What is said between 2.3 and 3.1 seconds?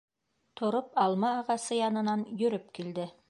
йөрөп килде.